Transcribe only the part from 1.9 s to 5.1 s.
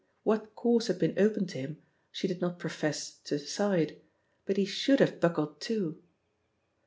she did not profess to decide, but he should